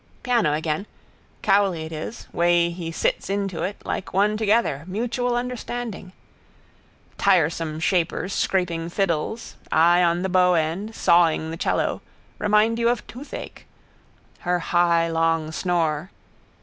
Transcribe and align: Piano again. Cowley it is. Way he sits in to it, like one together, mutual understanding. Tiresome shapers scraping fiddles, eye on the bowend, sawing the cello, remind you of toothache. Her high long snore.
Piano 0.23 0.53
again. 0.53 0.87
Cowley 1.43 1.83
it 1.85 1.91
is. 1.91 2.25
Way 2.33 2.71
he 2.71 2.91
sits 2.91 3.29
in 3.29 3.47
to 3.49 3.61
it, 3.61 3.77
like 3.85 4.15
one 4.15 4.35
together, 4.35 4.83
mutual 4.87 5.35
understanding. 5.35 6.11
Tiresome 7.19 7.79
shapers 7.79 8.33
scraping 8.33 8.89
fiddles, 8.89 9.57
eye 9.71 10.01
on 10.01 10.23
the 10.23 10.27
bowend, 10.27 10.95
sawing 10.95 11.51
the 11.51 11.55
cello, 11.57 12.01
remind 12.39 12.79
you 12.79 12.89
of 12.89 13.05
toothache. 13.05 13.67
Her 14.39 14.57
high 14.57 15.07
long 15.07 15.51
snore. 15.51 16.09